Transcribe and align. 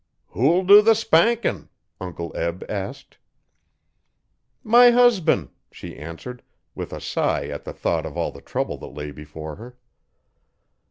'Who'll 0.29 0.63
do 0.63 0.81
the 0.81 0.95
spankin?' 0.95 1.69
Uncle 1.99 2.35
Eb 2.35 2.65
asked. 2.67 3.19
'My 4.63 4.89
husban',' 4.89 5.51
she 5.71 5.95
answered, 5.95 6.41
with 6.73 6.91
a 6.91 6.99
sigh 6.99 7.45
at 7.49 7.65
the 7.65 7.73
thought 7.73 8.07
of 8.07 8.17
all 8.17 8.31
the 8.31 8.41
trouble 8.41 8.77
that 8.79 8.87
lay 8.95 9.11
before 9.11 9.57
her. 9.57 9.77